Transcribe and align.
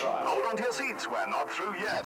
Hold 0.00 0.46
on 0.46 0.56
to 0.56 0.62
your 0.62 0.72
seats. 0.72 1.08
We're 1.08 1.26
not 1.26 1.50
through 1.50 1.74
yet. 1.78 2.04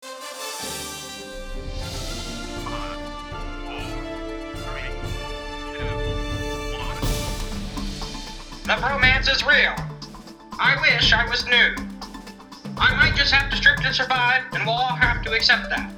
The 8.66 8.78
romance 8.82 9.30
is 9.30 9.46
real. 9.46 9.76
I 10.60 10.76
wish 10.82 11.14
I 11.14 11.30
was 11.30 11.46
new. 11.46 11.76
I 12.78 12.96
might 12.96 13.16
just 13.16 13.32
have 13.32 13.52
to 13.52 13.58
strip 13.58 13.78
to 13.82 13.94
survive, 13.94 14.44
and 14.54 14.66
we'll 14.66 14.74
all 14.74 14.96
have 14.96 15.24
to 15.24 15.34
accept 15.34 15.70
that. 15.70 15.92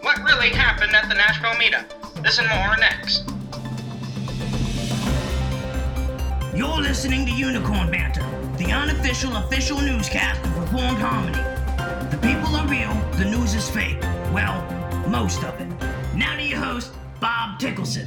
What 0.00 0.18
really 0.24 0.48
happened 0.48 0.94
at 0.96 1.08
the 1.08 1.14
Nashville 1.14 1.52
meetup? 1.52 2.22
This 2.22 2.38
and 2.38 2.48
more 2.48 2.76
next. 2.78 3.35
You're 6.56 6.80
listening 6.80 7.26
to 7.26 7.32
Unicorn 7.32 7.90
Banter, 7.90 8.24
the 8.56 8.72
unofficial 8.72 9.36
official 9.36 9.78
newscast 9.78 10.42
of 10.42 10.56
Reformed 10.56 10.96
Harmony. 10.96 11.36
The 12.10 12.16
people 12.16 12.56
are 12.56 12.66
real, 12.66 12.94
the 13.18 13.26
news 13.26 13.52
is 13.52 13.68
fake. 13.68 14.00
Well, 14.32 14.64
most 15.10 15.44
of 15.44 15.60
it. 15.60 15.68
Now 16.16 16.34
to 16.34 16.42
your 16.42 16.58
host, 16.58 16.94
Bob 17.20 17.60
Tickleson. 17.60 18.06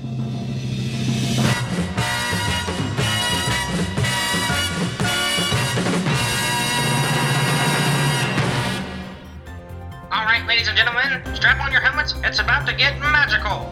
All 10.12 10.26
right, 10.26 10.44
ladies 10.48 10.68
and 10.68 10.76
gentlemen, 10.76 11.36
strap 11.36 11.64
on 11.64 11.72
your 11.72 11.82
helmets. 11.82 12.16
It's 12.24 12.40
about 12.40 12.66
to 12.66 12.74
get 12.74 12.98
magical. 13.00 13.72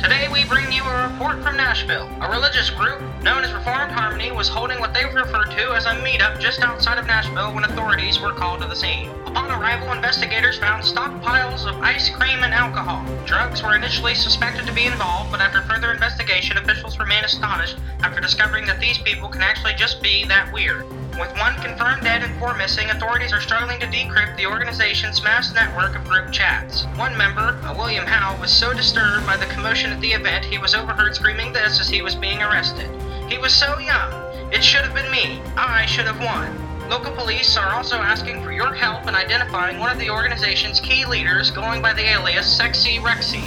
Today 0.00 0.28
we 0.32 0.44
bring 0.44 0.70
you 0.70 0.84
a 0.84 1.08
report 1.10 1.42
from 1.42 1.56
Nashville. 1.56 2.08
A 2.20 2.30
religious 2.30 2.70
group 2.70 3.00
known 3.20 3.42
as 3.42 3.52
Reformed 3.52 3.90
Harmony 3.90 4.30
was 4.30 4.48
holding 4.48 4.78
what 4.78 4.94
they 4.94 5.04
referred 5.04 5.50
to 5.50 5.72
as 5.74 5.86
a 5.86 5.90
meetup 6.06 6.38
just 6.38 6.60
outside 6.60 6.98
of 6.98 7.06
Nashville 7.06 7.52
when 7.52 7.64
authorities 7.64 8.20
were 8.20 8.32
called 8.32 8.60
to 8.60 8.68
the 8.68 8.76
scene. 8.76 9.10
Upon 9.26 9.50
arrival, 9.50 9.92
investigators 9.92 10.56
found 10.56 10.84
stockpiles 10.84 11.66
of 11.66 11.82
ice 11.82 12.10
cream 12.10 12.44
and 12.44 12.54
alcohol. 12.54 13.04
Drugs 13.26 13.60
were 13.60 13.74
initially 13.74 14.14
suspected 14.14 14.66
to 14.66 14.72
be 14.72 14.86
involved, 14.86 15.32
but 15.32 15.40
after 15.40 15.62
further 15.62 15.90
investigation, 15.90 16.56
officials 16.56 16.98
remain 17.00 17.24
astonished 17.24 17.76
after 18.00 18.20
discovering 18.20 18.66
that 18.66 18.78
these 18.78 18.98
people 18.98 19.28
can 19.28 19.42
actually 19.42 19.74
just 19.74 20.00
be 20.00 20.24
that 20.26 20.52
weird. 20.52 20.86
With 21.18 21.36
one 21.36 21.56
confirmed 21.56 22.04
dead 22.04 22.22
and 22.22 22.38
four 22.38 22.54
missing, 22.54 22.90
authorities 22.90 23.32
are 23.32 23.40
struggling 23.40 23.80
to 23.80 23.86
decrypt 23.86 24.36
the 24.36 24.46
organization's 24.46 25.20
mass 25.20 25.52
network 25.52 25.96
of 25.96 26.04
group 26.04 26.30
chats. 26.30 26.84
One 26.94 27.16
member, 27.18 27.58
a 27.64 27.74
William 27.76 28.06
Was 28.40 28.56
so 28.56 28.72
disturbed 28.72 29.26
by 29.26 29.36
the 29.36 29.46
commotion 29.46 29.90
at 29.90 30.00
the 30.00 30.12
event 30.12 30.44
he 30.44 30.58
was 30.58 30.74
overheard 30.74 31.14
screaming 31.14 31.52
this 31.52 31.80
as 31.80 31.88
he 31.88 32.02
was 32.02 32.14
being 32.14 32.40
arrested. 32.40 32.88
He 33.28 33.36
was 33.36 33.52
so 33.52 33.78
young. 33.78 34.12
It 34.52 34.64
should 34.64 34.82
have 34.82 34.94
been 34.94 35.10
me. 35.10 35.42
I 35.56 35.84
should 35.86 36.06
have 36.06 36.20
won. 36.20 36.88
Local 36.88 37.12
police 37.12 37.56
are 37.56 37.74
also 37.74 37.96
asking 37.96 38.42
for 38.42 38.52
your 38.52 38.72
help 38.72 39.06
in 39.06 39.14
identifying 39.14 39.78
one 39.78 39.90
of 39.90 39.98
the 39.98 40.08
organization's 40.08 40.80
key 40.80 41.04
leaders 41.04 41.50
going 41.50 41.82
by 41.82 41.92
the 41.92 42.08
alias 42.08 42.46
Sexy 42.46 42.98
Rexy. 42.98 43.44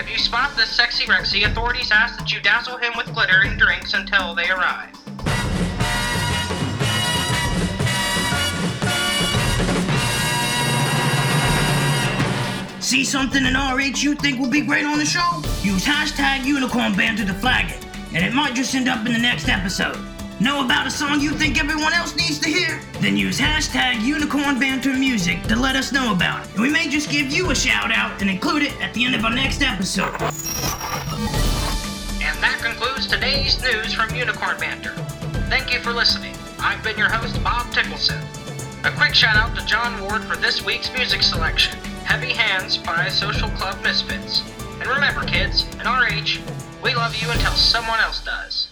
If 0.00 0.10
you 0.10 0.18
spot 0.18 0.56
this 0.56 0.70
Sexy 0.70 1.04
Rexy, 1.04 1.46
authorities 1.46 1.92
ask 1.92 2.18
that 2.18 2.32
you 2.32 2.40
dazzle 2.40 2.78
him 2.78 2.94
with 2.96 3.14
glitter 3.14 3.42
and 3.44 3.58
drinks 3.58 3.94
until 3.94 4.34
they 4.34 4.48
arrive. 4.48 4.99
See 12.80 13.04
something 13.04 13.44
in 13.44 13.54
RH 13.54 13.98
you 13.98 14.14
think 14.14 14.40
will 14.40 14.48
be 14.48 14.62
great 14.62 14.86
on 14.86 14.98
the 14.98 15.04
show? 15.04 15.42
Use 15.62 15.84
hashtag 15.84 16.46
Unicorn 16.46 16.94
to 16.94 17.34
flag 17.34 17.70
it, 17.70 17.86
and 18.14 18.24
it 18.24 18.32
might 18.32 18.54
just 18.54 18.74
end 18.74 18.88
up 18.88 19.04
in 19.04 19.12
the 19.12 19.18
next 19.18 19.50
episode. 19.50 19.98
Know 20.40 20.64
about 20.64 20.86
a 20.86 20.90
song 20.90 21.20
you 21.20 21.32
think 21.32 21.60
everyone 21.60 21.92
else 21.92 22.16
needs 22.16 22.38
to 22.38 22.48
hear? 22.48 22.80
Then 23.00 23.18
use 23.18 23.38
hashtag 23.38 24.00
Unicorn 24.00 24.58
Music 24.58 25.42
to 25.42 25.56
let 25.56 25.76
us 25.76 25.92
know 25.92 26.14
about 26.14 26.46
it. 26.46 26.52
And 26.52 26.62
we 26.62 26.70
may 26.70 26.88
just 26.88 27.10
give 27.10 27.30
you 27.30 27.50
a 27.50 27.54
shout 27.54 27.92
out 27.92 28.18
and 28.22 28.30
include 28.30 28.62
it 28.62 28.80
at 28.80 28.94
the 28.94 29.04
end 29.04 29.14
of 29.14 29.26
our 29.26 29.34
next 29.34 29.60
episode. 29.60 30.14
And 32.22 32.38
that 32.42 32.60
concludes 32.62 33.06
today's 33.06 33.60
news 33.60 33.92
from 33.92 34.14
Unicorn 34.14 34.58
Banter. 34.58 34.94
Thank 35.50 35.70
you 35.70 35.80
for 35.80 35.92
listening. 35.92 36.34
I've 36.58 36.82
been 36.82 36.96
your 36.96 37.10
host, 37.10 37.44
Bob 37.44 37.66
Tickleson. 37.66 38.39
A 38.82 38.90
quick 38.92 39.14
shout 39.14 39.36
out 39.36 39.54
to 39.58 39.66
John 39.66 40.00
Ward 40.00 40.24
for 40.24 40.36
this 40.36 40.64
week's 40.64 40.90
music 40.94 41.20
selection 41.22 41.78
Heavy 42.04 42.32
Hands 42.32 42.78
by 42.78 43.10
Social 43.10 43.50
Club 43.50 43.76
Misfits. 43.82 44.42
And 44.80 44.86
remember, 44.86 45.22
kids, 45.26 45.66
in 45.74 45.80
RH, 45.80 46.40
we 46.82 46.94
love 46.94 47.14
you 47.14 47.30
until 47.30 47.52
someone 47.52 48.00
else 48.00 48.24
does. 48.24 48.69